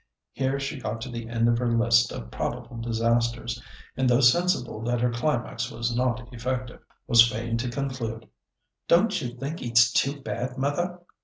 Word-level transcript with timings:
Here 0.31 0.59
she 0.59 0.79
got 0.79 0.99
to 1.01 1.11
the 1.11 1.29
end 1.29 1.47
of 1.47 1.59
her 1.59 1.71
list 1.77 2.11
of 2.11 2.31
probable 2.31 2.77
disasters, 2.77 3.61
and 3.95 4.09
though 4.09 4.19
sensible 4.19 4.81
that 4.81 4.99
her 4.99 5.11
climax 5.11 5.69
was 5.69 5.95
not 5.95 6.27
effective, 6.33 6.81
was 7.05 7.29
fain 7.31 7.55
to 7.57 7.69
conclude, 7.69 8.27
"Don't 8.87 9.21
you 9.21 9.35
think 9.37 9.61
it's 9.61 9.91
too 9.93 10.19
bad, 10.19 10.57
mother?" 10.57 11.01